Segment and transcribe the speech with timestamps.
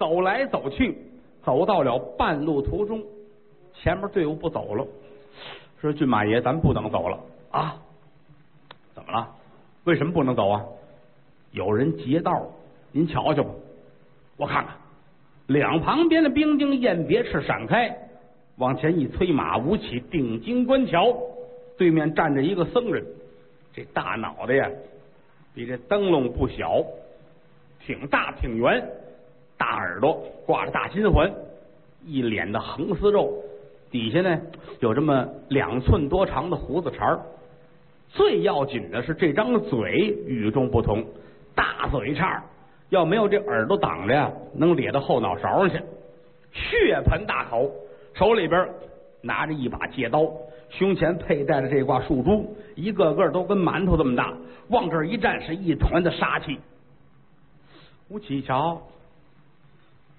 [0.00, 0.96] 走来走去，
[1.44, 3.04] 走到了半路途中，
[3.74, 4.86] 前面队伍不走了，
[5.78, 7.20] 说：“骏马爷，咱不能走了
[7.50, 7.76] 啊！
[8.94, 9.28] 怎么了？
[9.84, 10.64] 为什么不能走啊？
[11.52, 12.48] 有人劫道，
[12.92, 13.50] 您瞧瞧吧。
[14.38, 14.74] 我看看，
[15.48, 17.94] 两旁边的兵丁雁别翅闪开，
[18.56, 21.14] 往前一催马，舞起定睛观瞧，
[21.76, 23.04] 对面站着一个僧人，
[23.74, 24.70] 这大脑袋呀，
[25.54, 26.82] 比这灯笼不小，
[27.84, 28.82] 挺大挺圆，
[29.60, 31.30] 大耳朵挂着大金环，
[32.06, 33.30] 一脸的横丝肉，
[33.90, 34.40] 底下呢
[34.78, 37.20] 有这么两寸多长的胡子茬儿。
[38.08, 41.04] 最要紧的是这张嘴与众不同，
[41.54, 42.42] 大嘴叉，
[42.88, 45.76] 要没有这耳朵挡着呀，能咧到后脑勺上去。
[46.52, 47.70] 血盆大口，
[48.14, 48.66] 手里边
[49.20, 50.26] 拿着一把戒刀，
[50.70, 54.32] 胸前佩戴着这挂树珠，一个个都跟馒头这么大，
[54.68, 56.58] 往这儿一站是一团的杀气。
[58.08, 58.80] 吴起一瞧，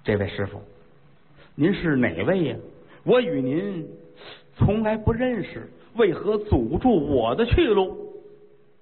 [0.03, 0.59] 这位师傅，
[1.55, 2.55] 您是哪位呀？
[3.03, 3.87] 我与您
[4.57, 5.69] 从来不认识。
[5.95, 7.89] 为何阻住我的去路？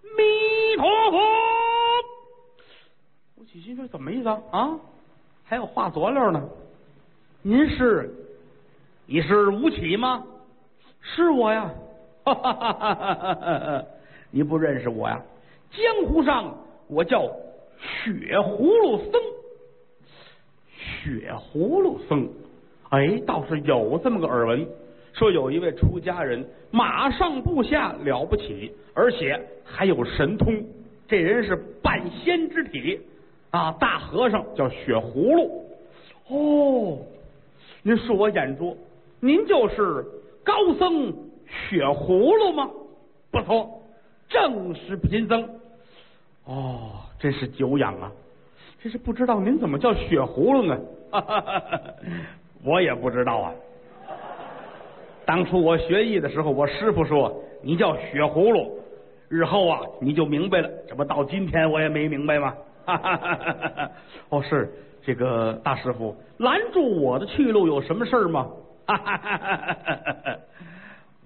[0.03, 1.19] 弥陀佛！
[3.35, 4.77] 吴起心说：“怎么意思啊？
[5.43, 6.47] 还有话佐料呢？
[7.41, 8.13] 您是
[9.07, 10.23] 你是吴起吗？
[11.01, 11.73] 是我呀！
[12.23, 13.85] 哈哈哈哈哈哈！
[14.29, 15.19] 你不认识我呀？
[15.71, 16.55] 江湖上
[16.87, 17.23] 我叫
[17.81, 19.19] 血葫芦僧，
[20.79, 22.29] 血葫芦僧，
[22.89, 24.67] 哎，倒是有这么个耳闻。”
[25.11, 30.63] 说有一位出家人，马上部下了不起，而且还有神通。
[31.07, 33.01] 这人是半仙之体
[33.49, 33.71] 啊！
[33.79, 35.65] 大和尚叫血葫芦。
[36.29, 36.99] 哦，
[37.81, 38.77] 您恕我眼拙，
[39.19, 40.05] 您就是
[40.43, 41.11] 高僧
[41.47, 42.69] 血葫芦吗？
[43.31, 43.81] 不错，
[44.29, 45.49] 正是贫僧。
[46.45, 48.11] 哦，真是久仰啊！
[48.81, 50.79] 这是不知道您怎么叫血葫芦呢？
[52.63, 53.51] 我也不知道啊。
[55.25, 58.79] 当初我学艺的时候，我师傅说你叫血葫芦，
[59.27, 60.69] 日后啊你就明白了。
[60.87, 62.55] 这不到今天我也没明白吗？
[64.29, 64.71] 哦，是
[65.03, 68.47] 这个大师傅拦住我的去路有什么事儿吗？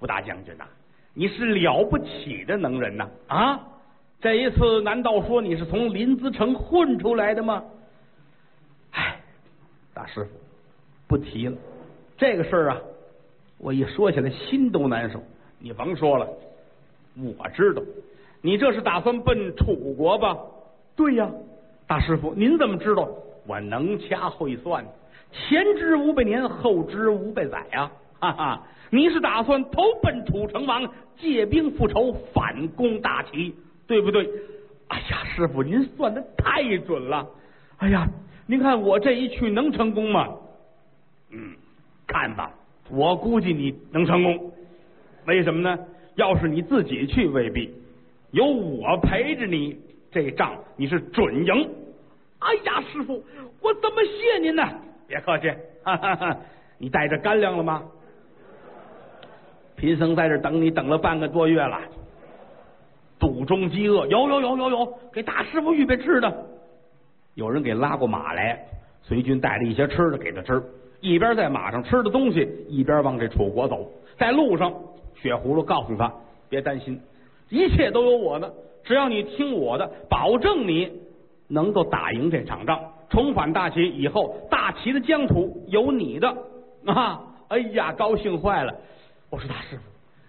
[0.01, 0.66] 吴大将军呐，
[1.13, 3.07] 你是了不起的能人呐！
[3.27, 3.59] 啊，
[4.23, 7.61] 这一次难道说你是从临淄城混出来的吗？
[8.91, 9.19] 哎，
[9.94, 10.29] 大师傅
[11.09, 11.57] 不提了，
[12.17, 12.81] 这个事儿啊。
[13.57, 15.22] 我一说起来心都难受，
[15.59, 16.25] 你甭说了，
[17.38, 17.81] 我知道，
[18.41, 20.38] 你这是打算奔楚国吧？
[20.95, 21.29] 对呀，
[21.85, 23.09] 大师傅，您怎么知道？
[23.45, 24.85] 我能掐会算，
[25.33, 27.91] 前知五百年，后知五百载啊！
[28.22, 33.53] 哈哈，你是打算投奔楚成王，借兵复仇，反攻大齐，
[33.88, 34.29] 对不对？
[34.88, 37.27] 哎呀，师傅，您算的太准了！
[37.77, 38.07] 哎呀，
[38.45, 40.27] 您看我这一去能成功吗？
[41.31, 41.55] 嗯，
[42.05, 42.51] 看吧。
[42.89, 44.51] 我估计你能成功，
[45.25, 45.77] 为什么呢？
[46.16, 47.73] 要是你自己去，未必
[48.31, 49.79] 有我陪着你，
[50.11, 51.69] 这仗你是准赢。
[52.39, 53.23] 哎呀，师傅，
[53.61, 54.63] 我怎么谢您呢？
[55.07, 55.50] 别客气，
[55.83, 56.38] 哈哈哈
[56.77, 57.83] 你带着干粮了吗？
[59.75, 61.81] 贫僧在这等你，等了半个多月了，
[63.23, 66.45] 肚中饥饿，有有有有有，给大师傅预备吃的。
[67.35, 68.59] 有人给拉过马来，
[69.01, 70.61] 随军带了一些吃的给他吃。
[71.00, 73.89] 一边在马上吃的东西，一边往这楚国走。
[74.17, 74.73] 在路上，
[75.16, 76.13] 血葫芦告诉他
[76.50, 77.00] ：“别担心，
[77.47, 78.51] 一切都有我呢。
[78.83, 80.91] 只要你听我的，保证你
[81.47, 82.78] 能够打赢这场仗，
[83.09, 86.28] 重返大齐以后，大齐的疆土有你的
[86.88, 88.75] 啊！”哎呀，高兴坏了！
[89.29, 89.83] 我说大师傅，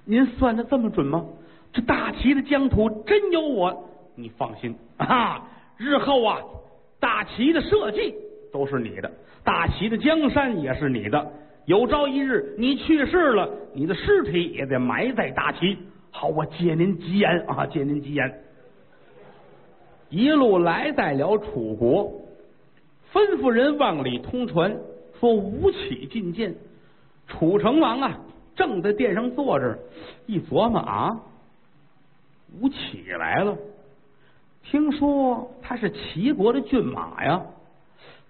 [0.04, 1.24] 您算的这么准吗？
[1.74, 3.90] 这大齐的疆土真有我？
[4.14, 5.46] 你放心啊，
[5.76, 6.38] 日后啊，
[7.00, 8.14] 大齐的社稷
[8.52, 9.10] 都是你的。
[9.42, 11.32] 大齐的江山也是你的，
[11.66, 15.76] 有朝一日你去世了，你的尸体也得埋在大齐。
[16.12, 18.32] 好，我借您吉言啊，借您吉言。
[20.10, 22.08] 一路来在了楚国，
[23.12, 24.76] 吩咐人往里通传，
[25.18, 26.54] 说吴起觐见。
[27.26, 28.20] 楚成王啊，
[28.54, 29.76] 正在殿上坐着，
[30.26, 31.20] 一琢磨啊，
[32.60, 33.56] 吴起来了，
[34.62, 37.42] 听说他是齐国的骏马呀。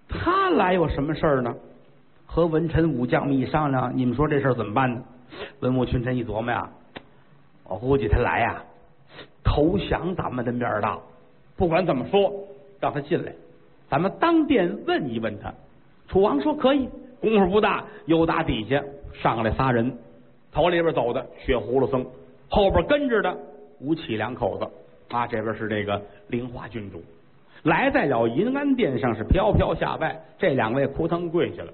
[0.07, 1.55] 他来有什么事儿呢？
[2.25, 5.01] 和文臣武将们一商量，你们说这事儿怎么办呢？
[5.61, 6.69] 文武群臣一琢磨呀，
[7.63, 8.61] 我估计他来呀，
[9.43, 10.99] 投降咱们的面儿大。
[11.55, 12.33] 不管怎么说，
[12.79, 13.33] 让他进来，
[13.89, 15.53] 咱们当殿问一问他。
[16.07, 16.89] 楚王说可以，
[17.21, 18.83] 功夫不大，又打底下
[19.13, 19.97] 上来仨人，
[20.51, 22.05] 头里边走的血葫芦僧，
[22.49, 23.37] 后边跟着的
[23.79, 24.67] 吴起两口子
[25.15, 27.03] 啊，这边是这个灵花郡主。
[27.63, 30.19] 来在了银安殿上，是飘飘下拜。
[30.37, 31.73] 这两位扑腾跪下了。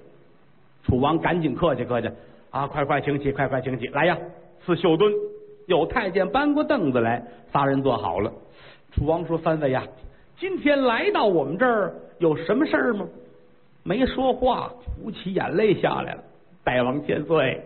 [0.84, 2.10] 楚王赶紧客气客气
[2.50, 4.18] 啊，快快请起，快快请起，来呀！
[4.66, 5.12] 赐绣墩，
[5.66, 7.22] 有太监搬过凳子来，
[7.52, 8.32] 仨人坐好了。
[8.94, 9.84] 楚王说：“三位呀，
[10.38, 13.08] 今天来到我们这儿有什么事儿吗？”
[13.84, 14.72] 没说话，
[15.04, 16.24] 吴起眼泪下来了。
[16.64, 17.62] 大王千岁，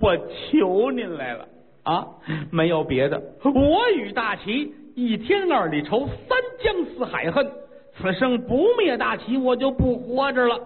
[0.00, 1.46] 我求您来了
[1.88, 2.06] 啊！
[2.50, 7.50] 没有别的，我与大齐一天二里仇，三江四海恨。
[7.96, 10.60] 此生不灭大齐，我就不活着了。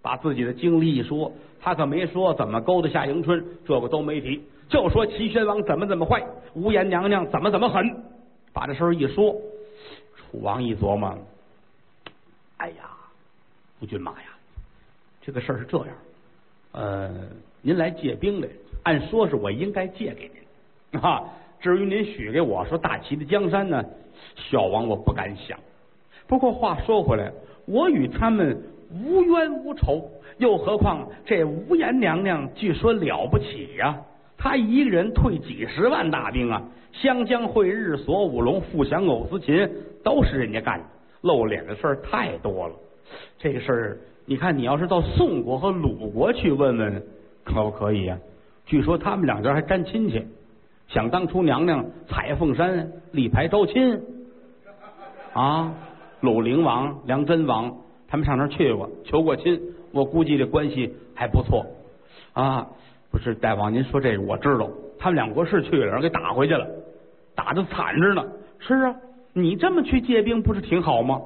[0.00, 1.30] 把自己的经历一说，
[1.60, 6.24] 他可没说怎么勾搭夏迎春，这个都没提，就说齐宣王怎么怎么坏，
[6.54, 7.84] 无颜娘娘怎么怎么狠。
[8.54, 9.36] 把这事儿一说，
[10.16, 11.18] 楚王一琢磨，
[12.56, 12.88] 哎呀，
[13.80, 14.28] 吴郡马呀，
[15.20, 15.88] 这个事儿是这样，
[16.72, 17.10] 呃，
[17.60, 18.48] 您来借兵来，
[18.84, 20.45] 按说是我应该借给您
[21.02, 21.22] 啊。
[21.58, 23.82] 至于您许给我说大齐的江山呢，
[24.36, 25.58] 小王我不敢想。
[26.28, 27.32] 不过话说回来，
[27.66, 28.62] 我与他们
[28.92, 33.98] 无冤无仇，又何况这无颜娘娘据说了不起呀，
[34.36, 36.62] 她一个人退几十万大兵啊，
[36.92, 39.68] 湘江会日、索五龙、富祥藕丝琴，
[40.04, 40.84] 都是人家干的，
[41.22, 42.74] 露脸的事儿太多了。
[43.38, 47.02] 这个事儿，你看，你要是到宋国和鲁国去问问，
[47.44, 48.18] 可不可以呀？
[48.66, 50.22] 据说他们两家还沾亲戚，
[50.88, 54.00] 想当初娘娘彩凤山立牌招亲
[55.32, 55.74] 啊。
[56.20, 57.76] 鲁灵王、梁真王，
[58.08, 59.60] 他们上那儿去过，求过亲。
[59.92, 61.64] 我估计这关系还不错
[62.32, 62.66] 啊。
[63.10, 64.68] 不是大王，您说这个我知道。
[64.98, 66.66] 他们两国是去了，人给打回去了，
[67.34, 68.24] 打的惨着呢。
[68.58, 68.96] 是啊，
[69.34, 71.20] 你这么去借兵不是挺好吗？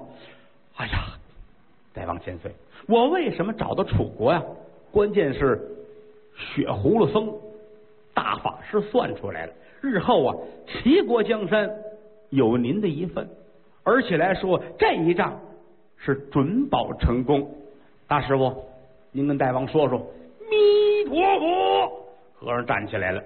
[0.77, 1.05] 哎呀，
[1.95, 2.53] 大王千岁，
[2.89, 4.43] 我为什么找到楚国呀？
[4.91, 5.61] 关键是
[6.35, 7.33] 血葫芦僧
[8.21, 10.37] 大法师算出来了，日后啊，
[10.67, 11.71] 齐国江山
[12.29, 13.27] 有您的一份。
[13.83, 15.41] 而且来说，这一仗
[15.97, 17.51] 是准保成功。
[18.07, 18.63] 大师傅，
[19.11, 19.99] 您跟大王说说。
[20.51, 21.89] 弥陀佛！
[22.35, 23.23] 和尚站起来了。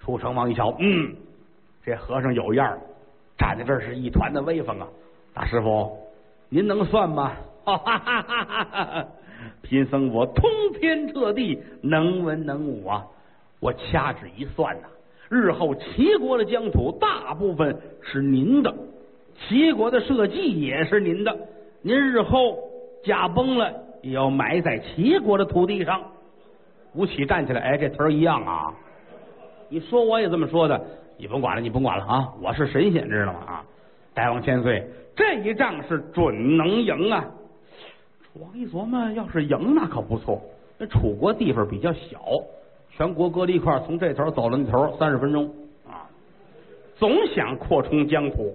[0.00, 1.14] 楚成王一瞧，嗯，
[1.84, 2.80] 这和尚有样儿，
[3.36, 4.88] 站在这是一团的威风啊。
[5.34, 5.98] 大师傅，
[6.48, 7.32] 您能算吗？
[7.66, 9.06] 哈哈哈哈哈！
[9.60, 10.50] 贫僧我通
[10.80, 13.06] 天彻地，能文能武啊！
[13.64, 14.88] 我掐指一算呐，
[15.30, 18.70] 日后齐国的疆土大部分是您的。
[19.38, 21.34] 齐国的社稷也是您的，
[21.80, 22.58] 您日后
[23.02, 23.72] 驾崩了，
[24.02, 25.98] 也要埋在齐国的土地上。
[26.92, 28.74] 吴起站起来，哎，这词儿一样啊！
[29.70, 30.78] 你说我也这么说的，
[31.16, 32.34] 你甭管了，你甭管了啊！
[32.42, 33.38] 我是神仙，知道吗？
[33.46, 33.64] 啊！
[34.12, 34.86] 大王千岁，
[35.16, 37.24] 这一仗是准能赢啊！
[38.24, 40.38] 楚王一琢磨，要是赢那可不错。
[40.76, 42.20] 那楚国地方比较小，
[42.96, 45.50] 全国搁在一块儿，从这头走到那头，三十分钟
[45.84, 46.06] 啊！
[46.96, 48.54] 总想扩充疆土。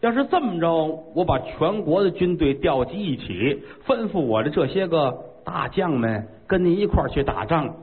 [0.00, 7.74] 要是这么着，我把全国的军队调集一起，吩咐我的这些个大将们跟您一块儿去打仗，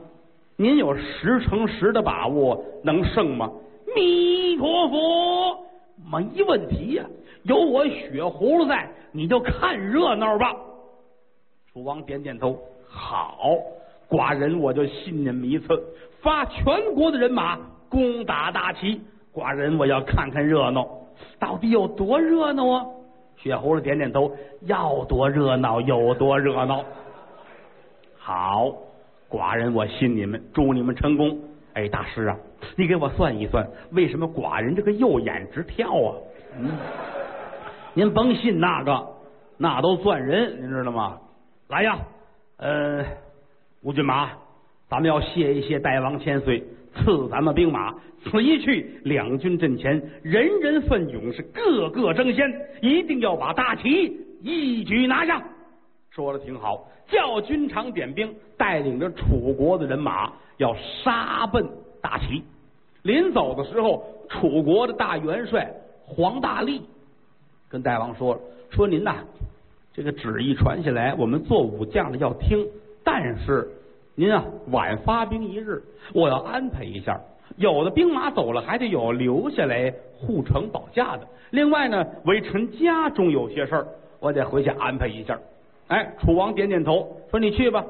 [0.56, 3.50] 您有十成十的把握能胜吗？
[3.96, 5.58] 弥陀佛，
[6.12, 7.04] 没问题呀，
[7.42, 10.54] 有我血葫芦在，你就看热闹吧。
[11.72, 12.56] 楚王点点头，
[12.86, 13.38] 好，
[14.08, 15.66] 寡人我就信你们一次，
[16.22, 16.64] 发全
[16.94, 17.58] 国的人马
[17.88, 19.00] 攻打大齐，
[19.32, 20.88] 寡人我要看看热闹。
[21.38, 22.86] 到底有多热闹啊？
[23.36, 26.84] 血葫芦点点头，要多热闹有多热闹。
[28.18, 28.72] 好，
[29.30, 31.38] 寡人我信你们，祝你们成功。
[31.74, 32.36] 哎，大师啊，
[32.76, 36.14] 你给我算一算，为什么寡人这个右眼直跳啊？
[36.58, 36.70] 嗯，
[37.94, 39.06] 您甭信那个，
[39.56, 41.18] 那都算人，您知道吗？
[41.68, 41.98] 来呀，
[42.56, 43.04] 呃，
[43.82, 44.30] 吴军马，
[44.88, 46.62] 咱们要谢一谢大王千岁。
[46.94, 47.94] 赐咱们兵马，
[48.24, 55.40] 此一去，两军阵前，人人奋勇，是个个争先，一定要把大旗一举拿下。
[56.10, 61.64] 说的挺好，叫军长点兵，带领着楚国的人马要杀奔
[62.02, 62.42] 大齐。
[63.02, 65.70] 临走的时候，楚国的大元帅
[66.04, 66.82] 黄大力
[67.68, 69.18] 跟大王说：“说您呐，
[69.92, 72.66] 这个旨意传下来，我们做武将的要听，
[73.20, 73.68] 但是。”
[74.14, 75.80] 您啊，晚发兵一日，
[76.12, 77.20] 我要安排一下。
[77.56, 81.24] 有的兵马走了，还得有留下来护城保驾的。
[81.50, 83.86] 另外呢，微臣家中有些事儿，
[84.18, 85.38] 我得回去安排一下。
[85.86, 87.84] 哎，楚王点点头，说：“你去吧。”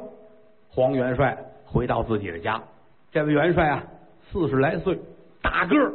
[0.68, 2.62] 黄元帅回到自己的家。
[3.11, 3.82] 这位元帅啊，
[4.30, 4.99] 四十来岁，
[5.40, 5.92] 大个儿，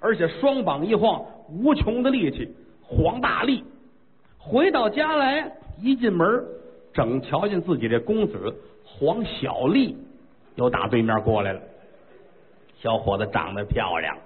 [0.00, 2.52] 而且双膀一晃，无穷的力气。
[2.82, 3.62] 黄大力
[4.36, 6.44] 回到家来，一进门，
[6.92, 8.52] 正瞧见自己这公子。
[8.98, 9.96] 黄小丽
[10.54, 11.60] 又打对面过来了，
[12.80, 14.16] 小伙子长得漂亮，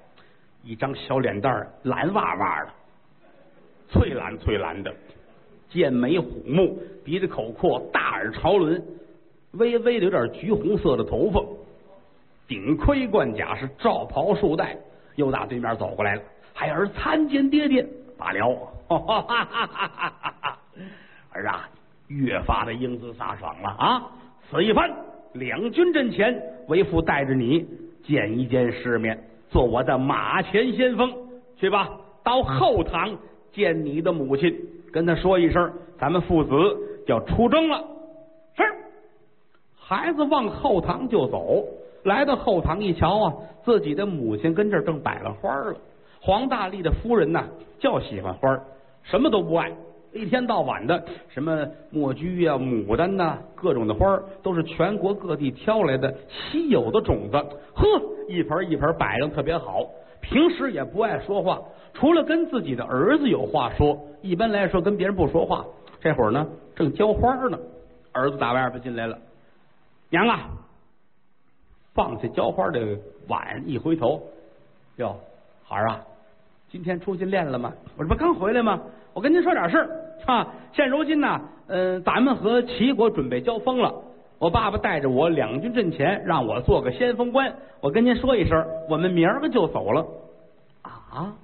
[0.62, 2.70] 一张小脸蛋儿蓝哇哇的，
[3.90, 4.94] 翠蓝翠蓝的，
[5.68, 8.80] 剑眉虎目，鼻子口阔，大耳朝轮，
[9.52, 11.44] 微微的有点橘红色的头发，
[12.46, 14.76] 顶盔贯甲是罩袍束带，
[15.16, 16.22] 又打对面走过来了，
[16.54, 17.84] 孩儿参见爹爹，
[18.16, 18.72] 罢了，
[21.32, 21.68] 儿啊，
[22.06, 24.02] 越发的英姿飒爽了啊！
[24.50, 24.90] 此一番，
[25.34, 27.64] 两军阵前，为父带着你
[28.02, 29.16] 见一见世面，
[29.48, 31.08] 做我的马前先锋，
[31.56, 31.88] 去吧，
[32.24, 33.16] 到后堂
[33.52, 34.52] 见你的母亲。
[34.92, 36.50] 跟他说一声，咱们父子
[37.06, 37.78] 要出征了。
[38.56, 38.64] 是，
[39.78, 41.64] 孩子往后堂就走，
[42.02, 43.32] 来到后堂一瞧啊，
[43.64, 45.76] 自己的母亲跟这儿正摆了花了。
[46.20, 47.44] 黄大力的夫人呐，
[47.78, 48.60] 就喜欢花
[49.04, 49.70] 什么都不爱，
[50.12, 57.36] 一天到晚的什么墨菊呀、牡丹呐，各种的花都是全国各地挑来的稀有的种子。
[57.74, 57.86] 呵，
[58.28, 59.86] 一盆一盆摆上特别好。
[60.20, 61.60] 平时也不爱说话。
[61.94, 65.64] 除了跟自己的儿子有话说，一般来说跟别人不说话。
[66.00, 67.58] 这会儿呢，正浇花呢，
[68.12, 69.18] 儿子打外边进来了，
[70.08, 70.50] 娘啊，
[71.94, 72.98] 放下浇花的
[73.28, 74.22] 碗，一回头，
[74.96, 75.16] 哟，
[75.64, 76.00] 孩儿啊，
[76.70, 77.72] 今天出去练了吗？
[77.96, 78.80] 我这不刚回来吗？
[79.12, 79.88] 我跟您说点事儿
[80.26, 80.46] 啊。
[80.72, 83.92] 现如今呢，嗯，咱们和齐国准备交锋了，
[84.38, 87.52] 我爸爸带着我两军阵前，让我做个先锋官。
[87.80, 90.06] 我跟您说一声，我们明儿个就走了
[90.82, 91.34] 啊。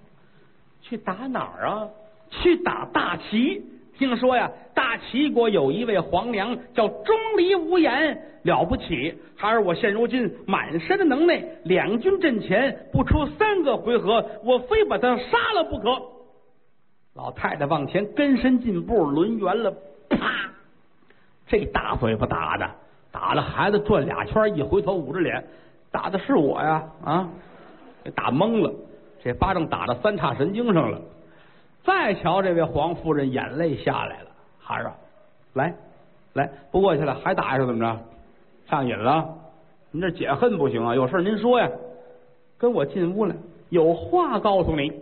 [0.82, 1.88] 去打哪儿啊？
[2.30, 3.64] 去打大齐。
[3.98, 9.14] 听说呀，大齐国有一位皇娘叫钟离无言，了不起。
[9.36, 16.15] 还是我现如今满身的能耐，两军阵前不出三个回合，我非把他杀了不可。
[17.16, 19.72] 老太太往前跟身进步，抡圆了，
[20.10, 20.18] 啪！
[21.46, 22.70] 这大嘴巴打的，
[23.10, 25.42] 打了孩子转俩圈，一回头捂着脸，
[25.90, 27.28] 打的是我呀啊！
[28.04, 28.70] 给打懵了。
[29.24, 31.00] 这巴掌打到三叉神经上了，
[31.84, 34.28] 再瞧这位黄夫人，眼泪下来了。
[34.60, 34.94] 孩儿啊，
[35.54, 35.74] 来，
[36.34, 37.98] 来，不过去了，还打是怎么着？
[38.68, 39.26] 上瘾了？
[39.90, 40.94] 您这解恨不行啊！
[40.94, 41.70] 有事您说呀，
[42.58, 43.34] 跟我进屋来，
[43.70, 44.92] 有话告诉你。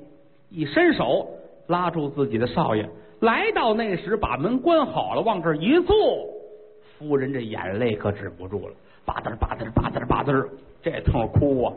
[0.50, 1.28] 一伸手
[1.66, 2.88] 拉住自己的少爷，
[3.20, 5.94] 来到那时，把门关好了，往这儿一坐，
[6.98, 10.48] 夫人这眼泪可止不住了，吧嗒吧嗒吧嗒吧嗒，
[10.82, 11.74] 这通哭啊，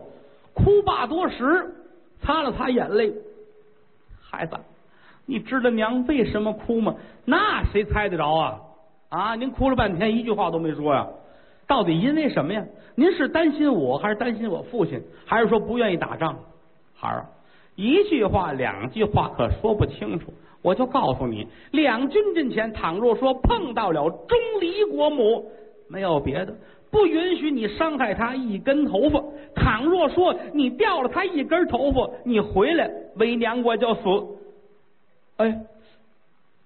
[0.53, 1.74] 哭罢多时。
[2.20, 3.13] 擦了擦眼泪，
[4.20, 4.58] 孩子，
[5.27, 6.96] 你知道娘为什么哭吗？
[7.25, 8.60] 那谁猜得着啊？
[9.10, 11.08] 啊，您哭了半天，一句话都没说呀？
[11.67, 12.65] 到底因为什么呀？
[12.96, 16.36] 您是担心我还是担心我父亲，还是说不愿意打仗？
[16.96, 17.27] 孩儿，
[17.78, 25.46] 一句话两句话可说不清楚，我就告诉你，两军阵前，倘若说碰到了钟离国母，
[25.88, 26.54] 没有别的。
[26.90, 29.24] 不允许你伤害他一根头发。
[29.54, 34.02] 倘若说你掉了他一根头发，你回来为娘我就死。
[35.36, 35.62] 哎，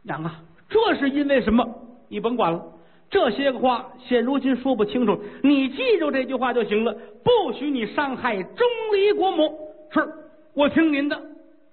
[0.04, 1.68] 娘啊，这是因为什么？
[2.08, 2.64] 你甭管了，
[3.10, 5.20] 这些个话现如今说不清楚。
[5.44, 6.96] 你记住这句话就行了。
[7.24, 9.58] 不许你伤害钟离国母。
[9.92, 10.08] 是，
[10.54, 11.20] 我听您的。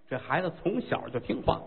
[0.09, 1.61] 这孩子从小就听话，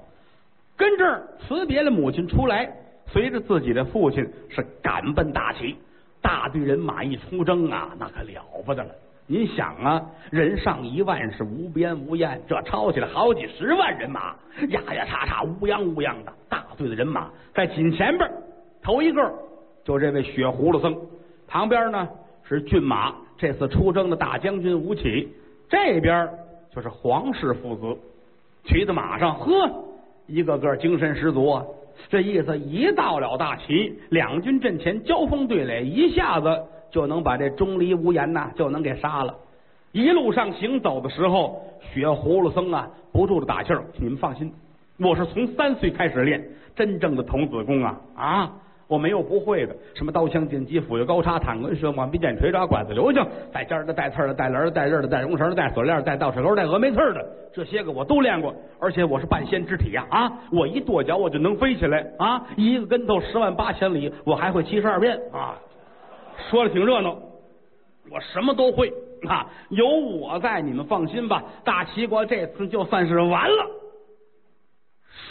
[0.76, 2.72] 跟这儿辞别了母亲出来，
[3.08, 5.76] 随着自己的父亲是赶奔大齐。
[6.22, 8.90] 大队人马一出征啊，那可了不得了！
[9.28, 14.36] 您想啊，人上一万是无边无沿，这抄起来好几十万人马，
[14.70, 18.30] 呀呀叉叉，乌泱乌泱的，大队的人马在紧前边，
[18.82, 19.34] 头一个
[19.84, 20.96] 就这位血葫芦僧，
[21.48, 22.08] 旁边呢
[22.44, 25.34] 是骏马，这次出征的大将军吴起，
[25.70, 26.30] 这边
[26.74, 27.98] 就是皇室父子，
[28.66, 29.70] 骑在马上，呵，
[30.28, 31.66] 一个个精神十足啊。
[32.10, 36.48] 这意思，一到了大齐，两军阵前交锋对垒，一下子
[36.90, 39.36] 就能把这钟离无言呐，就能给杀了。
[39.92, 41.62] 一路上行走的时候，
[41.94, 43.84] 血葫芦僧啊，不住的打气儿。
[43.98, 44.52] 你们放心，
[44.98, 46.42] 我是从三岁开始练
[46.76, 48.52] 真正的童子功啊啊！
[48.92, 60.30] 我没有不会的，什么刀枪剑戟斧钺钩叉坦棍射马鞭剑锤抓管子流星，带尖的带刺的带棱的带刃的带绒绳的带锁链带倒齿钩带峨眉刺的，这些个我都练过，而且我是半仙之体呀啊！
[60.52, 62.46] 我一跺脚我就能飞起来啊！
[62.58, 65.56] 一个跟头十万八千里，我还会七十二变啊！
[66.50, 67.16] 说的挺热闹，
[68.12, 68.92] 我什么都会
[69.26, 69.48] 啊！
[69.70, 73.81] 有我在，你们放心吧，大齐国这次就算是完了。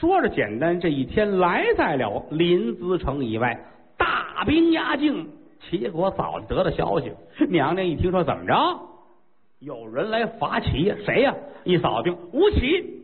[0.01, 3.61] 说着简单，这一天来在了临淄城以外，
[3.99, 5.29] 大兵压境。
[5.69, 7.13] 齐国早就得到消息，
[7.51, 8.81] 娘娘一听说怎么着，
[9.59, 11.35] 有人来伐齐，谁呀？
[11.65, 13.03] 一扫听，吴起，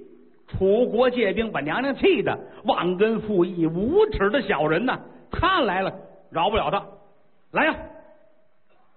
[0.49, 4.99] 楚国借兵，把娘娘气的忘恩负义、无耻的小人呐！
[5.31, 5.93] 他来了，
[6.31, 6.83] 饶不了他。
[7.53, 7.77] 来呀，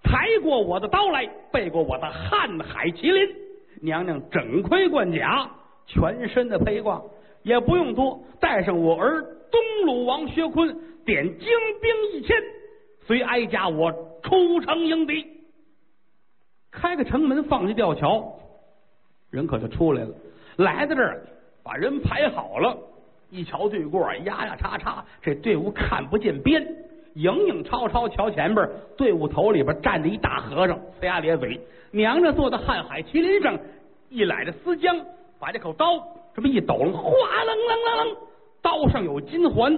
[0.03, 3.35] 抬过我的刀来，背过我的瀚海麒麟。
[3.81, 5.49] 娘娘整盔贯甲，
[5.85, 7.01] 全身的披挂。
[7.43, 11.47] 也不用多，带上我儿东鲁王薛坤点精
[11.81, 12.35] 兵一千，
[13.05, 13.91] 随哀家我
[14.23, 15.25] 出城迎敌。
[16.71, 18.39] 开个城门，放下吊桥，
[19.31, 20.09] 人可就出来了。
[20.57, 21.25] 来到这儿，
[21.63, 22.77] 把人排好了，
[23.29, 26.61] 一瞧对过，压压叉叉，这队伍看不见边，
[27.15, 28.07] 影影绰绰。
[28.07, 31.59] 瞧前边，队伍头里边站着一大和尚，呲牙咧嘴。
[31.91, 33.57] 娘娘坐在瀚海麒麟上，
[34.09, 35.03] 一揽着丝缰，
[35.39, 35.97] 把这口刀
[36.35, 38.17] 这么一抖，哗楞楞楞楞，
[38.61, 39.77] 刀上有金环，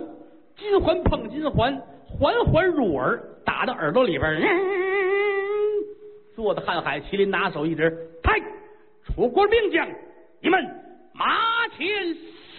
[0.57, 4.41] 金环碰金环，环环入耳，打到耳朵里边。
[6.35, 8.39] 坐的瀚海麒麟拿手一指，嗨，
[9.03, 9.87] 楚国兵将，
[10.41, 10.63] 你们
[11.13, 11.87] 马前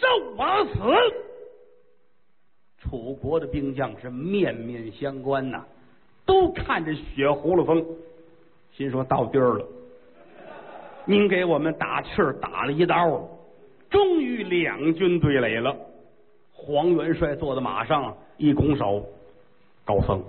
[0.01, 0.07] 受
[0.37, 0.79] 我死。
[2.79, 5.65] 楚国的兵将是面面相关呐，
[6.27, 7.85] 都看着血葫芦风。
[8.73, 9.67] 心说到地儿了，
[11.05, 13.29] 您给我们打气儿打了一刀，
[13.93, 15.77] 终于两军对垒了。
[16.51, 19.05] 黄元帅坐在马上，一拱手
[19.85, 20.21] ：“高僧，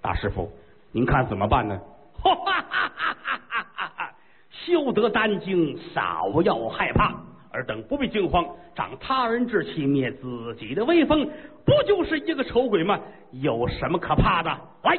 [0.00, 0.50] 大师傅，
[0.90, 1.78] 您看怎么办呢？”
[2.22, 4.14] 哈哈哈哈哈哈！
[4.50, 7.14] 休得担惊，少要害怕。
[7.52, 8.46] 尔等不必惊慌，
[8.76, 11.28] 长他人志气，灭自己的威风，
[11.64, 13.00] 不就是一个丑鬼吗？
[13.32, 14.50] 有什么可怕的？
[14.84, 14.96] 来，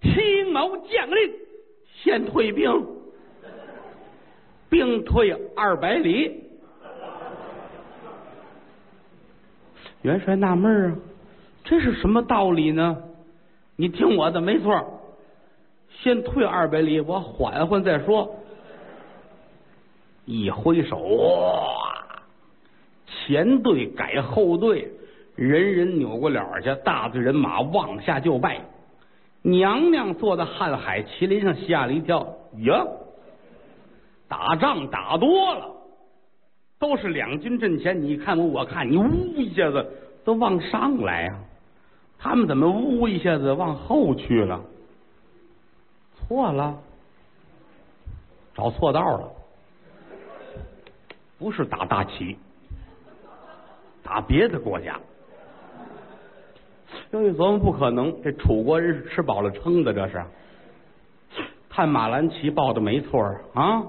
[0.00, 1.32] 听某将令。
[2.02, 2.86] 先退兵，
[4.68, 6.49] 兵退二百里。
[10.02, 10.96] 元帅纳闷啊，
[11.64, 12.96] 这是什么道理呢？
[13.76, 15.00] 你听我的，没错。
[15.88, 18.34] 先退二百里，我缓缓再说。
[20.24, 22.14] 一挥手，哇！
[23.06, 24.90] 前队改后队，
[25.34, 28.60] 人人扭过脸去，大队人马往下就拜。
[29.42, 32.26] 娘娘坐在瀚海麒麟上，吓了一跳。
[32.58, 32.86] 呀，
[34.28, 35.66] 打仗打多了，
[36.80, 39.86] 都是两军阵前，你看我，我看你，呜一下子
[40.24, 41.38] 都往上来啊！
[42.18, 44.58] 他们怎么呜一下子往后去了？
[46.16, 46.76] 错了，
[48.54, 49.30] 找错道了，
[51.38, 52.38] 不是打大旗，
[54.02, 54.98] 打别的国家。
[57.10, 60.24] 又一琢磨不可能，这楚国人是吃饱了撑的，这是。
[61.68, 63.22] 看马兰旗报的没错
[63.54, 63.82] 啊，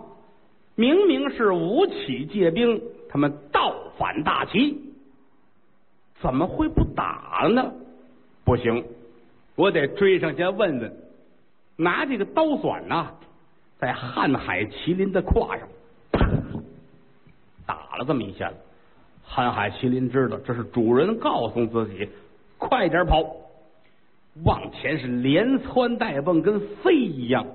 [0.82, 4.76] 明明是吴起借兵，他们倒反大齐，
[6.20, 7.72] 怎么会不打了呢？
[8.44, 8.84] 不行，
[9.56, 10.92] 我得追上去问问。
[11.78, 13.12] 拿这个刀短呐，
[13.78, 15.68] 在瀚海麒麟的胯上，
[17.68, 18.56] 打了这么一下子。
[19.30, 22.10] 瀚海麒麟知道这是主人告诉自己。
[22.58, 23.24] 快点跑！
[24.44, 27.46] 往前是连窜带蹦，跟飞一样。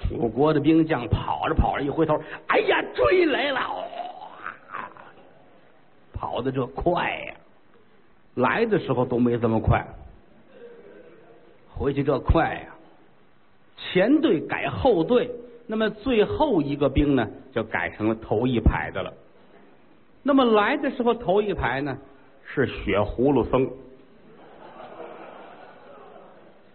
[0.00, 3.60] 楚国的兵将跑着跑着，一回头，哎呀，追来了！
[6.12, 7.34] 跑的这快呀！
[8.34, 9.84] 来的时候都没这么快，
[11.74, 12.74] 回去这快呀！
[13.76, 15.30] 前队改后队，
[15.66, 19.12] 那么最后一个兵呢，就改成了头一排的了。
[20.22, 21.96] 那么来的时候头一排呢，
[22.44, 23.70] 是雪葫芦僧。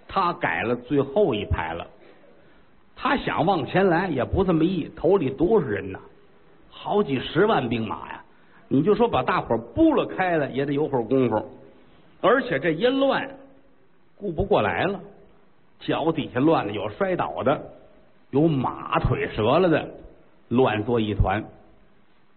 [0.08, 1.86] 他改了最后一排了，
[2.96, 6.00] 他想往前来也不这么易，头里多少人呢？
[6.70, 8.24] 好几十万兵马呀！
[8.68, 11.46] 你就说把大伙拨了开了，也得有会儿功夫。
[12.22, 13.30] 而且这一乱，
[14.18, 15.00] 顾不过来了，
[15.80, 17.62] 脚底下乱了，有摔倒的，
[18.32, 19.90] 有马腿折了的，
[20.50, 21.44] 乱作一团。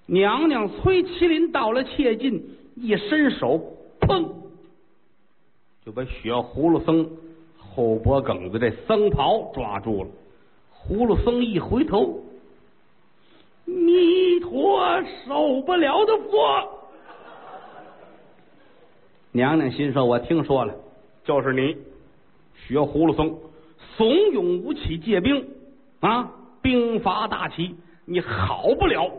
[0.07, 2.43] 娘娘崔麒麟到了切近，
[2.77, 3.61] 一伸手，
[4.01, 4.29] 砰，
[5.85, 7.09] 就把血葫芦僧。
[7.59, 10.11] 后脖梗子这僧袍抓住了，
[10.87, 12.23] 葫芦僧一回头，
[13.65, 14.81] 弥陀
[15.27, 16.79] 受不了的佛。
[19.33, 20.75] 娘娘心说：“我听说了，
[21.25, 21.77] 就是你，
[22.55, 23.39] 学葫芦僧，
[23.97, 25.47] 怂恿吴起借兵
[26.01, 26.31] 啊，
[26.63, 29.11] 兵伐大齐，你好不了。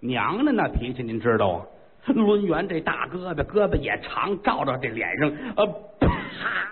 [0.00, 1.66] 娘娘那脾气您知道啊？
[2.06, 5.66] 抡圆这大胳膊，胳膊也长，照着这脸上，呃，
[5.98, 6.70] 啪。”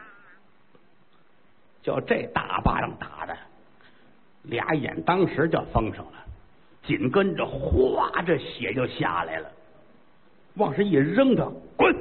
[1.83, 3.37] 就这大巴掌打的，
[4.49, 6.13] 俩眼当时就封上了，
[6.85, 9.51] 紧跟着哗，这血就下来了，
[10.55, 11.95] 往上一扔，他滚！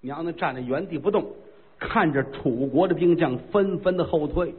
[0.00, 1.26] 娘娘站在原地不动，
[1.78, 4.54] 看着楚国的兵将纷纷的后退。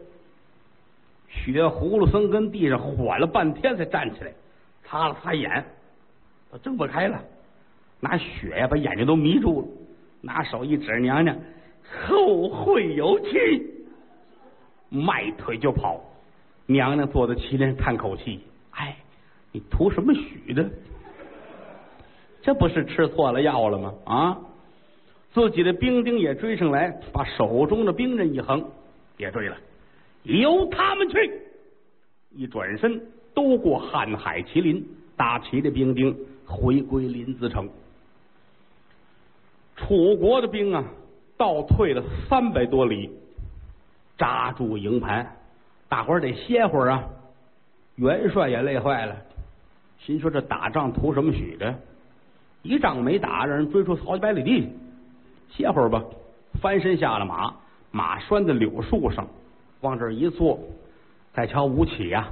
[1.30, 4.32] 血葫芦僧跟地上缓了半天才站起来，
[4.84, 5.63] 擦了擦眼，
[6.52, 7.22] 他睁不开了，
[8.00, 9.67] 拿血呀把眼睛都迷住了，
[10.22, 11.38] 拿手一指娘娘，
[12.08, 13.30] 后会有期。
[14.89, 16.02] 迈腿就跑，
[16.67, 18.39] 娘娘坐在麒麟叹口气
[18.71, 18.95] ：“哎，
[19.51, 20.69] 你图什么许的？
[22.41, 23.93] 这不是吃错了药了吗？
[24.06, 24.38] 啊！
[25.34, 28.65] 自己的兵丁也追上来，把手中的兵刃一横，
[29.15, 29.58] 别追了，
[30.23, 31.41] 由他们去。
[32.36, 33.01] 一转身，
[33.34, 34.84] 都过瀚海麒麟，
[35.15, 37.69] 打齐的兵丁回归临淄城。
[39.75, 40.84] 楚国的兵啊，
[41.38, 43.12] 倒退了三百多里，
[44.17, 45.37] 扎住营盘，
[45.89, 47.04] 大伙儿得歇会儿啊。
[47.95, 49.15] 元帅也累坏了，
[50.00, 51.73] 心说这打仗图什么许的？
[52.62, 54.69] 一仗没打，让人追出好几百里地，
[55.50, 56.04] 歇会儿吧。
[56.62, 57.54] 翻身下了马，
[57.91, 59.28] 马拴在柳树上，
[59.82, 60.60] 往这儿一坐。
[61.34, 62.28] 再瞧吴起呀，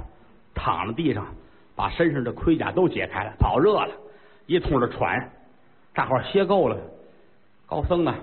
[0.54, 1.26] 躺在地上，
[1.74, 3.90] 把身上的盔甲都解开了，跑热了，
[4.46, 5.30] 一通的喘。
[5.94, 6.76] 大伙儿歇够了，
[7.66, 8.14] 高僧呢？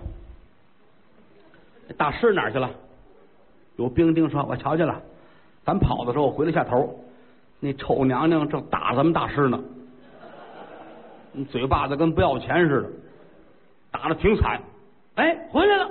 [1.97, 2.69] 大师哪儿去了？
[3.75, 5.01] 有兵丁说：“我瞧见了，
[5.65, 6.99] 咱跑的时候回了下头，
[7.59, 9.63] 那丑娘娘正打咱们大师呢，
[11.49, 12.89] 嘴巴子跟不要钱似的，
[13.91, 14.61] 打的挺惨。
[15.15, 15.89] 哎，回来了。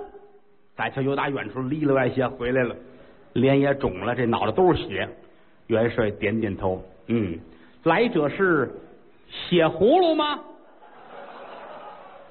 [0.76, 2.74] 再瞧有打远处里里外些回来了。”
[3.34, 5.08] 脸也肿了，这脑袋都是血。
[5.68, 7.38] 元帅点点头，嗯，
[7.84, 8.70] 来者是
[9.26, 10.38] 血葫芦吗？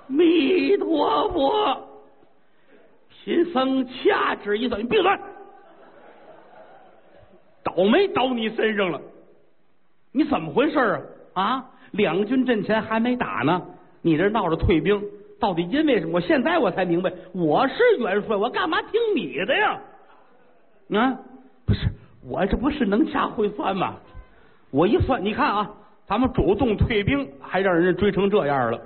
[0.06, 1.88] 弥陀佛！
[3.10, 5.10] 贫僧掐指一算，你闭嘴！
[7.76, 9.00] 倒霉倒你身上了！
[10.12, 10.78] 你怎么回事
[11.34, 11.44] 啊？
[11.44, 11.66] 啊！
[11.92, 13.62] 两军阵前还没打呢，
[14.02, 15.02] 你这闹着退兵，
[15.40, 16.14] 到底因为什么？
[16.14, 19.80] 我现在我才明白，我是元帅，我干嘛听你的呀？
[20.94, 21.18] 啊，
[21.66, 21.88] 不是
[22.26, 23.96] 我这不是能掐会算吗？
[24.72, 25.72] 我一算，你看啊，
[26.06, 28.80] 咱们主动退兵，还让人家追成这样了。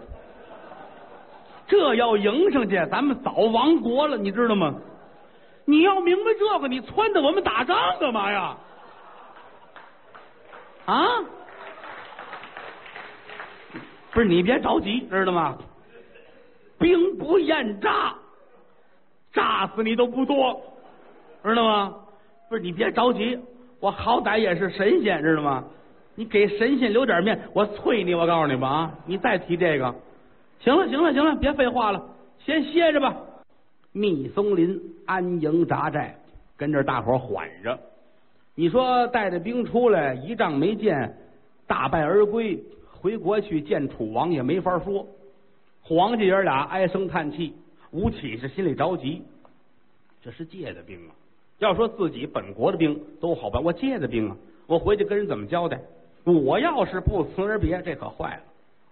[1.68, 4.76] 这要迎上去，咱们早亡国了，你知道吗？
[5.66, 8.56] 你要明白这个，你撺掇我们打仗干嘛呀？
[10.86, 11.06] 啊？
[14.12, 15.58] 不是你别着急，知道吗？
[16.78, 18.14] 兵不厌诈，
[19.34, 20.62] 炸死你都不多。
[21.44, 21.96] 知道吗？
[22.50, 23.40] 不是你别着急，
[23.80, 25.64] 我好歹也是神仙，知道吗？
[26.16, 28.92] 你给神仙留点面，我催你，我告诉你吧啊！
[29.06, 29.94] 你再提这个，
[30.62, 32.02] 行了行了行了，别废话了，
[32.40, 33.14] 先歇着吧。
[33.92, 36.18] 密松林安营扎寨，
[36.56, 37.78] 跟这大伙缓着。
[38.58, 41.14] 你说带着兵出来，一仗没见，
[41.68, 42.58] 大败而归，
[42.90, 45.06] 回国去见楚王也没法说。
[45.82, 47.54] 皇家爷俩唉声叹气，
[47.92, 49.22] 吴起是心里着急，
[50.24, 51.12] 这是借的兵啊。
[51.60, 54.38] 要说自己本国的兵都好办，我借的兵啊，
[54.68, 55.80] 我回去跟人怎么交代？
[56.24, 58.44] 我要是不辞而别，这可坏了。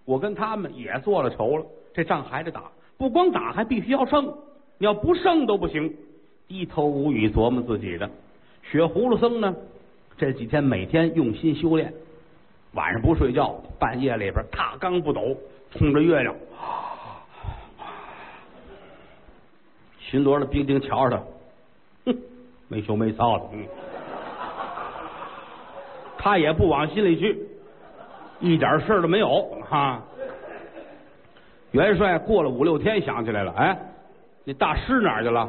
[0.04, 4.26] 我跟他们也做了仇了，这仗还得打，不光打，还必须要胜。
[4.76, 5.94] 你要不胜都不行。
[6.46, 8.10] 低头无语，琢磨自己的。
[8.70, 9.54] 雪葫芦僧呢，
[10.16, 11.92] 这几天每天用心修炼，
[12.72, 15.36] 晚上不睡觉，半夜里边踏罡不抖，
[15.70, 16.34] 冲着月亮，
[20.00, 21.22] 巡逻的兵丁瞧着他。
[22.06, 22.18] 哼
[22.68, 23.66] 没羞没臊的，嗯，
[26.18, 27.46] 他也不往心里去，
[28.40, 30.02] 一点事儿都没有哈。
[31.72, 33.78] 元帅过了五六天想起来了，哎，
[34.44, 35.48] 那大师哪儿去了？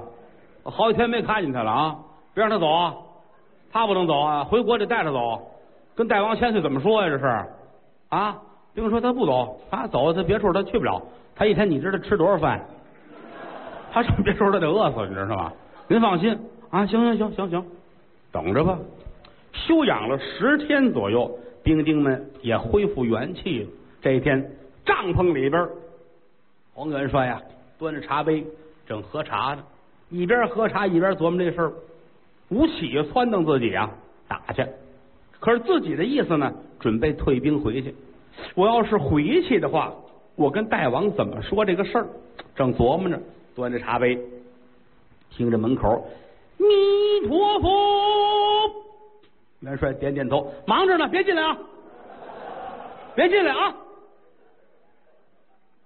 [0.64, 1.96] 好几天没看见他了啊！
[2.34, 2.96] 别让他走啊，
[3.76, 5.52] 他不能走啊，回国得带着走。
[5.96, 7.10] 跟大王千岁怎么说呀？
[7.10, 7.26] 这是
[8.08, 8.38] 啊？
[8.74, 11.02] 兵说他不走，他走他别处他去不了。
[11.36, 12.66] 他一天你知道吃多少饭？
[13.92, 15.52] 他上别处他得饿死，你知道吗？
[15.90, 16.40] 您放心。
[16.70, 17.66] 啊，行行行行行，
[18.32, 18.80] 等着吧。
[19.52, 21.30] 休养了十天左右，
[21.62, 23.70] 兵丁们也恢复元气了。
[24.02, 24.54] 这一天，
[24.86, 25.68] 帐篷里边，
[26.74, 27.42] 黄元帅呀，
[27.78, 28.46] 端着茶杯
[28.88, 29.62] 正喝茶呢，
[30.10, 31.74] 一边喝茶一边琢磨这事儿。
[32.50, 33.90] 吴起撺掇自己啊，
[34.28, 34.66] 打去。
[35.40, 37.94] 可是自己的意思呢，准备退兵回去。
[38.54, 39.94] 我要是回去的话，
[40.36, 42.08] 我跟大王怎么说这个事儿？
[42.56, 43.20] 正琢磨着，
[43.56, 44.20] 端着茶杯，
[45.30, 46.08] 听着门口。
[46.58, 47.70] 弥陀佛，
[49.60, 51.58] 元帅点点头，忙着呢，别进来啊，
[53.14, 53.76] 别进来啊！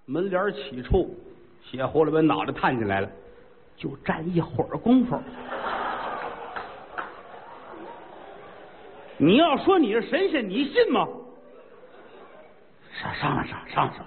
[0.06, 1.15] 门帘起处，
[1.63, 3.10] 血葫芦把脑袋探进来了，
[3.78, 5.17] 就站一会儿功夫。
[9.22, 11.06] 你要说你是神仙，你信吗？
[13.02, 14.06] 上上来上上上，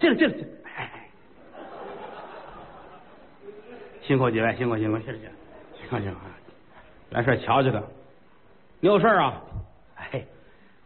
[0.00, 1.10] 进来进来进来，哎。
[4.00, 5.30] 辛苦几位，辛苦辛苦，谢谢，
[5.78, 6.18] 辛苦辛苦。
[7.10, 7.82] 元帅瞧瞧他，
[8.80, 9.34] 你有事啊？
[9.96, 10.24] 哎，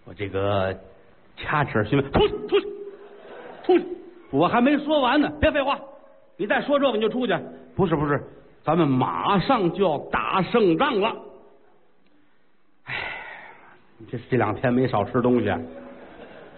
[0.04, 0.76] 我这个
[1.36, 2.66] 掐指询问，出去出去
[3.62, 3.86] 出去！
[4.32, 5.78] 我还没说完呢，别废话，
[6.36, 7.38] 你再说这个你就出去。
[7.76, 8.20] 不是不是，
[8.64, 11.14] 咱们马上就要打胜仗了。
[14.10, 15.52] 这这两天没少吃东西，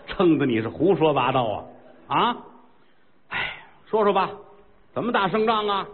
[0.06, 1.64] 撑的你是胡说八道啊
[2.08, 2.36] 啊！
[3.28, 3.38] 哎
[3.86, 4.30] 说说吧，
[4.92, 5.86] 怎么打胜仗啊？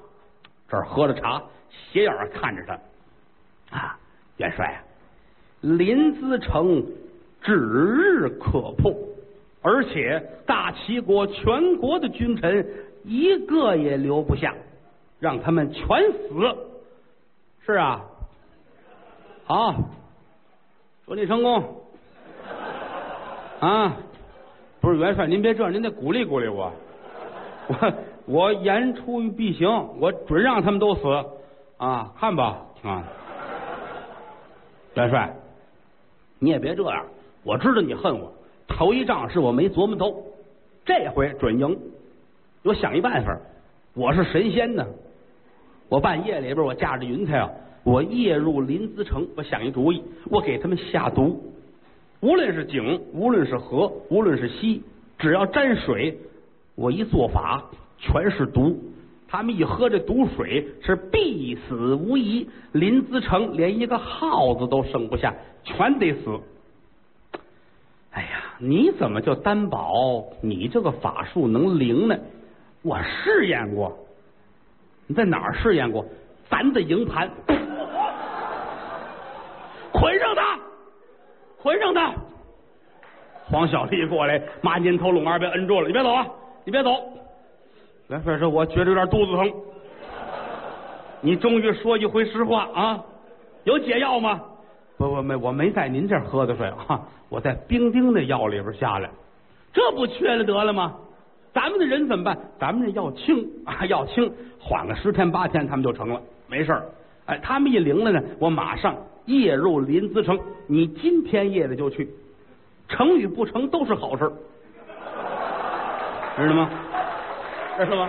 [0.69, 3.99] 这儿喝着茶，斜眼看着他啊，
[4.37, 4.79] 元帅啊，
[5.61, 6.85] 临淄城
[7.43, 8.95] 指日可破，
[9.63, 12.67] 而且大齐国全国的君臣
[13.05, 14.55] 一个也留不下，
[15.19, 16.57] 让他们全死。
[17.65, 18.01] 是啊，
[19.45, 19.75] 好，
[21.11, 21.61] 祝你成功
[23.59, 23.97] 啊！
[24.81, 26.71] 不是元帅，您别这样，您得鼓励鼓励我。
[27.67, 27.93] 我
[28.27, 29.69] 我言出必行，
[29.99, 31.09] 我准让他们都死
[31.79, 32.13] 啊！
[32.17, 33.03] 看吧，啊，
[34.95, 35.35] 元帅，
[36.39, 37.05] 你也别这样。
[37.43, 38.33] 我知道你恨我，
[38.69, 40.25] 头一仗是我没琢磨透，
[40.85, 41.77] 这回准赢。
[42.63, 43.37] 我想一办法，
[43.95, 44.87] 我是神仙呢。
[45.89, 47.51] 我半夜里边，我驾着云彩啊，
[47.83, 49.27] 我夜入临淄城。
[49.37, 51.43] 我想一主意，我给他们下毒，
[52.21, 54.83] 无论是井，无论是河，无论是溪，
[55.19, 56.19] 只要沾水。
[56.77, 57.65] 我一做法，
[57.99, 58.79] 全是毒。
[59.29, 62.49] 他们一喝这毒水，是必死无疑。
[62.73, 66.41] 临淄城连一个耗子都剩不下，全得死。
[68.11, 72.19] 哎呀，你怎么就担保你这个法术能灵呢？
[72.83, 73.97] 我试验过，
[75.07, 76.05] 你在哪儿试验过？
[76.49, 77.31] 咱的营盘，
[79.93, 80.59] 捆上他，
[81.63, 82.13] 捆上他。
[83.45, 86.27] 黄小丽过来，马金头龙二被摁住了，你别走啊！
[86.65, 86.91] 你别走，
[88.09, 89.53] 元帅说：“我觉得有点肚子疼。”
[91.21, 93.05] 你终于说一回实话啊！
[93.65, 94.41] 有解药吗？
[94.97, 99.11] 不不没，我没在您这儿喝的水啊，我在冰丁的药里边下来，
[99.73, 100.95] 这不缺了得了吗？
[101.53, 102.39] 咱们的人怎么办？
[102.59, 106.85] 咱们这药轻啊，药轻，缓个十天八天，他们就成了，没事儿。
[107.27, 108.95] 哎，他们一灵了呢，我马上
[109.39, 110.39] 夜入临淄城。
[110.67, 112.09] 你今天夜里就去，
[112.89, 114.31] 成与不成都是好事。
[116.37, 116.71] 知道吗？
[117.77, 118.09] 知道吗？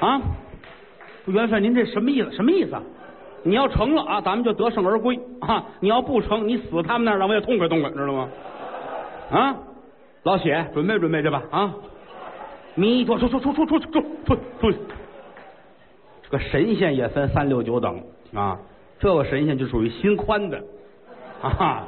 [0.00, 0.20] 啊，
[1.26, 2.32] 元帅，您这什么意思？
[2.32, 2.82] 什么意思啊？
[3.42, 5.64] 你要成了啊，咱们就得胜而归啊！
[5.80, 8.28] 你要不成，你死他们那儿，让我也痛快痛快，知道吗？
[9.30, 9.56] 啊，
[10.22, 11.74] 老谢，准备准备去吧啊！
[12.74, 14.78] 你出出出出出出出出出！
[16.22, 18.02] 这个神仙也分三六九等
[18.34, 18.58] 啊，
[19.04, 20.58] 这个神仙就属于心宽的
[21.42, 21.84] 啊，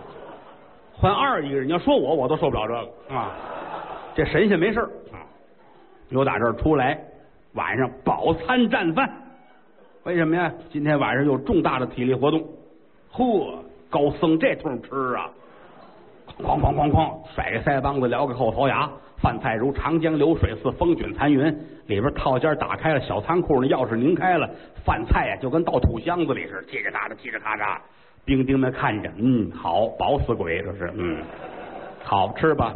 [0.92, 3.32] 换二一个人，你要说我，我都受不了这个啊。
[4.14, 5.24] 这神仙没事啊，
[6.10, 7.02] 又打这儿出来，
[7.54, 9.10] 晚上饱餐战饭。
[10.02, 10.52] 为什么呀？
[10.70, 12.46] 今天晚上有重大的体力活动。
[13.10, 15.30] 嚯，高僧这通吃啊！
[16.42, 18.90] 哐哐哐哐，甩个腮帮子，撩个后槽牙。
[19.18, 21.44] 饭菜如长江流水似风卷残云。
[21.86, 24.50] 里边套间打开了，小仓库那钥匙拧开了，
[24.84, 27.78] 饭菜呀就跟倒土箱子里似的，叽里咔嚓，叽里咔嚓。
[28.24, 31.22] 兵丁们看着，嗯，好，饱死鬼，这是，嗯，
[32.02, 32.74] 好吃吧。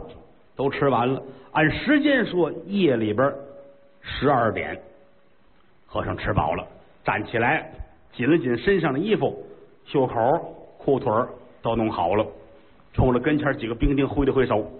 [0.57, 1.23] 都吃完了，
[1.53, 3.33] 按时间说，夜里边
[4.03, 4.79] 十二点，
[5.87, 6.65] 和尚吃饱了，
[7.03, 7.69] 站起来，
[8.13, 9.43] 紧了紧身上的衣服，
[9.87, 10.15] 袖口、
[10.77, 11.11] 裤腿
[11.63, 12.27] 都弄好了，
[12.93, 14.71] 冲着跟前几个兵丁挥了挥手，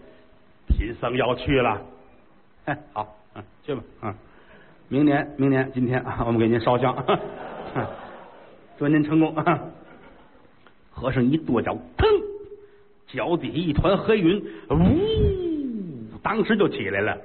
[0.71, 1.81] 贫僧要去了。
[2.67, 4.15] 哎，好，嗯，去吧，嗯，
[4.89, 6.97] 明年，明年，今天啊， 我们给您烧香，
[8.79, 9.35] 祝您成功。
[10.93, 12.09] 和尚一跺脚，腾，
[13.07, 16.19] 脚底一团黑云，呜。
[16.23, 17.17] 当时就起来了，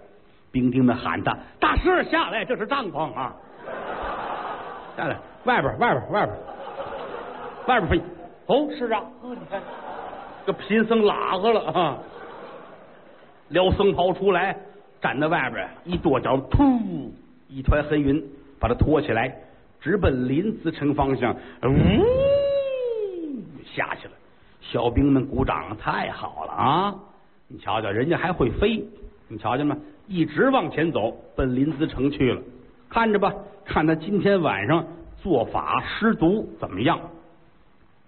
[0.51, 3.36] 兵丁们喊他：“大师下来，这是帐篷啊！”
[4.95, 6.38] 下来，外边，外边，外边，
[7.67, 8.01] 外边飞。
[8.45, 9.62] 哦，是啊，哦，你看，
[10.45, 11.97] 这贫僧拉和了啊！
[13.49, 14.55] 撩僧袍出来，
[15.01, 17.12] 站在外边，一跺脚，突，
[17.47, 18.23] 一团黑云
[18.60, 19.36] 把他拖起来，
[19.79, 22.03] 直奔临淄城方向，呜，
[23.63, 24.13] 下去了。
[24.62, 26.95] 小兵们鼓掌，太好了啊！
[27.47, 28.84] 你瞧瞧，人家还会飞，
[29.27, 29.77] 你瞧见吗？
[30.08, 32.41] 一直往前走，奔临淄城去了。
[32.89, 34.84] 看着吧，看他今天晚上
[35.21, 36.99] 做法施毒怎么样？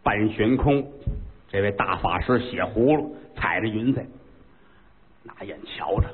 [0.01, 0.83] 半悬空，
[1.47, 4.03] 这位大法师写葫芦，踩着云彩，
[5.27, 6.07] 拿眼瞧着，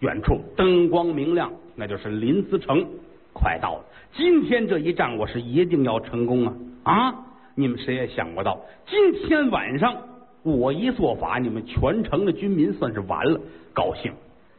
[0.00, 2.86] 远处灯光明亮，那就是临淄城，
[3.34, 3.84] 快到了。
[4.14, 6.54] 今天这一仗，我是一定要成功啊！
[6.84, 7.14] 啊，
[7.56, 9.96] 你们谁也想不到，今天晚上。
[10.42, 13.40] 我一做法，你们全城的军民算是完了，
[13.72, 14.12] 高兴，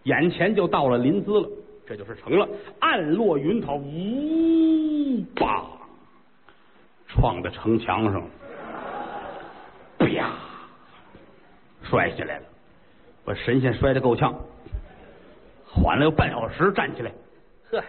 [0.05, 1.47] 眼前就到了临淄了，
[1.85, 2.49] 这就是成了。
[2.79, 5.63] 暗落云涛，呜，吧，
[7.07, 8.23] 撞在城墙上，
[9.99, 10.33] 啪，
[11.83, 12.45] 摔下来了，
[13.25, 14.33] 把神仙摔得够呛，
[15.65, 17.11] 缓了有半小时，站起来，
[17.71, 17.83] 呵，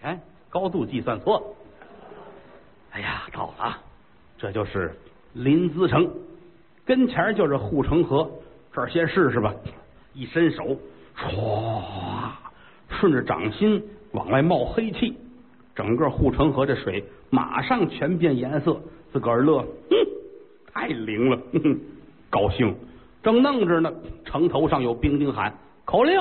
[0.00, 1.44] 看高度计算错了，
[2.92, 3.78] 哎呀，到了，
[4.38, 4.94] 这就是
[5.34, 6.10] 临淄城。
[6.84, 8.28] 跟前就是护城河，
[8.72, 9.54] 这儿先试试吧。
[10.14, 10.76] 一伸手，
[11.16, 11.82] 唰，
[12.88, 15.16] 顺着掌心往外冒黑气，
[15.74, 18.80] 整个护城河的水马上全变颜色，
[19.12, 19.96] 自个儿乐，哼，
[20.72, 21.80] 太灵了，哼哼，
[22.28, 22.74] 高兴。
[23.22, 23.92] 正弄着呢，
[24.24, 25.52] 城头上有兵丁喊
[25.84, 26.20] 口令，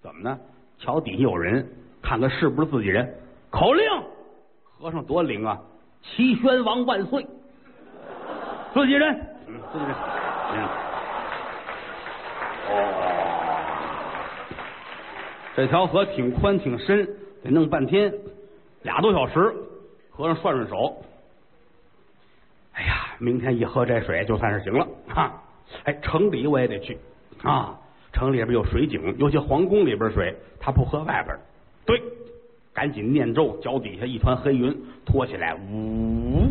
[0.00, 0.38] 怎么呢？
[0.78, 1.66] 桥底下有人，
[2.02, 3.08] 看看是不是自己人。
[3.50, 3.84] 口令，
[4.64, 5.60] 和尚多灵啊！
[6.02, 7.24] 齐宣王万岁！
[8.74, 9.14] 自己人，
[9.46, 9.94] 嗯，自己人，
[10.54, 10.64] 嗯。
[12.68, 12.74] 哦，
[15.54, 17.08] 这条河挺宽挺深，
[17.44, 18.12] 得弄半天，
[18.82, 19.54] 俩多小时。
[20.10, 21.02] 和尚涮涮手，
[22.74, 25.41] 哎呀，明天一喝这水就算是行了哈。
[25.84, 26.98] 哎，城里我也得去
[27.42, 27.78] 啊！
[28.12, 31.36] 城里边有水井，尤其皇宫里边水，他不喝外边。
[31.86, 32.00] 对，
[32.74, 36.44] 赶紧念咒，脚底下一团黑云拖起来，呜，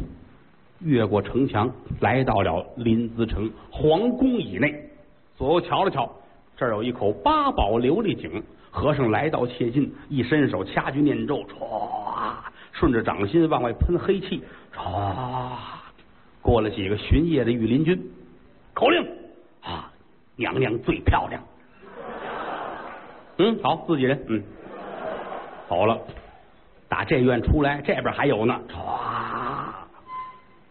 [0.80, 4.89] 越过城墙，来到了临淄城皇宫以内。
[5.38, 6.10] 左右瞧了瞧，
[6.58, 8.43] 这儿有一口八宝琉璃井。
[8.74, 12.34] 和尚来到切近，一伸手掐诀念咒，唰，
[12.71, 14.41] 顺着掌心往外喷黑气，
[14.74, 15.52] 唰，
[16.41, 18.02] 过了几个巡夜的御林军。
[18.73, 19.05] 口令
[19.62, 19.91] 啊，
[20.36, 21.41] 娘娘最漂亮。
[23.38, 24.23] 嗯，好，自己人。
[24.27, 24.43] 嗯，
[25.67, 25.99] 走了。
[26.88, 28.60] 打这院出来，这边还有呢。
[28.67, 28.75] 唰，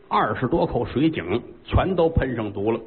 [0.08, 2.80] 二十多口水井全都喷上毒了。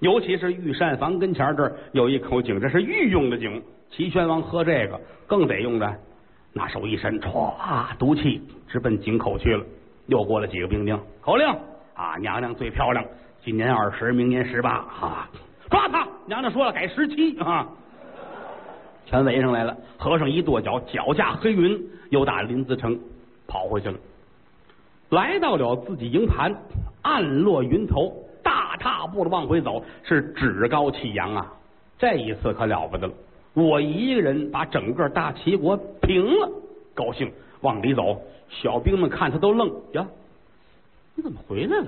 [0.00, 3.62] 尤其是御膳房跟前这儿有一口井，这是御用的井。
[3.90, 5.94] 齐宣王喝这个更得用的，
[6.52, 9.64] 拿手一伸，歘，毒气直奔井口去了。
[10.06, 11.46] 又过了几个兵丁，口令
[11.94, 13.04] 啊，娘娘最漂亮。
[13.44, 15.30] 今年二十，明年十八，啊！
[15.70, 16.06] 抓他！
[16.26, 17.66] 娘娘说了，改十七啊！
[19.06, 19.76] 全围上来了。
[19.96, 22.98] 和尚一跺脚，脚下黑云又打林子城
[23.46, 23.98] 跑回去了。
[25.10, 26.54] 来到了自己营盘，
[27.02, 31.52] 暗落云头，大踏步的往回走，是趾高气扬啊！
[31.98, 33.12] 这一次可了不得了，
[33.54, 36.50] 我一个人把整个大齐国平了，
[36.94, 38.20] 高兴往里走。
[38.50, 40.06] 小兵们看他都愣呀，
[41.14, 41.86] 你怎么回来了？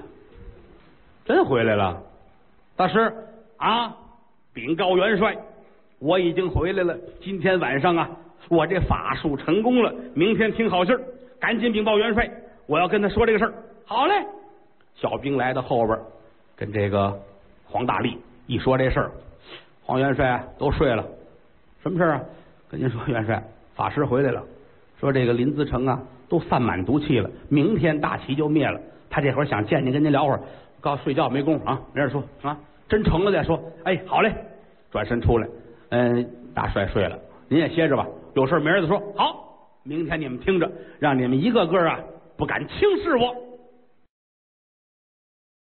[1.30, 2.02] 真回来了，
[2.74, 2.98] 大师
[3.56, 3.94] 啊！
[4.52, 5.38] 禀告元帅，
[6.00, 6.98] 我已经回来了。
[7.20, 8.10] 今天晚上啊，
[8.48, 9.94] 我这法术成功了。
[10.12, 11.00] 明天听好信儿，
[11.38, 12.28] 赶紧禀报元帅，
[12.66, 13.54] 我要跟他说这个事儿。
[13.84, 14.26] 好嘞，
[14.96, 15.96] 小兵来到后边，
[16.56, 17.16] 跟这个
[17.64, 19.12] 黄大力一说这事儿，
[19.84, 21.06] 黄元帅都睡了。
[21.80, 22.20] 什么事儿啊？
[22.68, 23.40] 跟您说，元帅，
[23.76, 24.42] 法师回来了，
[24.98, 28.80] 说这个林子城啊都散满毒气了，明天大旗就灭了。
[29.08, 30.40] 他这会儿想见您，跟您聊会儿。
[30.80, 33.60] 告诉睡觉没工夫啊，明儿说啊，真成了再说。
[33.84, 34.34] 哎，好嘞，
[34.90, 35.46] 转身出来，
[35.90, 38.06] 嗯，大帅睡了，您也歇着吧。
[38.34, 39.00] 有事明儿再说。
[39.16, 41.98] 好，明天你们听着，让你们一个个啊
[42.36, 43.34] 不敢轻视我。